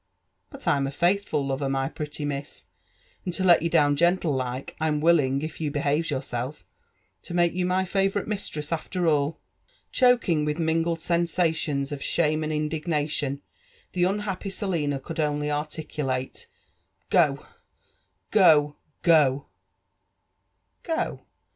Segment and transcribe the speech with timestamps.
[0.49, 2.65] But I'm afaithful lover, my pretty miss,
[3.23, 6.65] and to let you down gentle like, I'm willing, if you behaves yourself,
[7.21, 9.37] to make you my favourite mistress after all."
[9.91, 13.43] Choking with mingled sensations of shame and indignation,
[13.93, 16.47] the un h^.py Selina, could only articulate,
[17.11, 17.45] Gol—
[18.31, 19.45] go!— go
[20.83, 21.21] I" "Go?